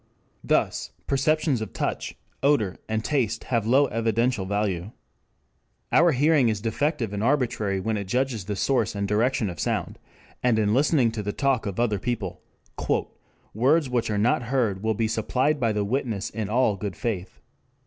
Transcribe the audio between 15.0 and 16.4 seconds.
supplied by the witness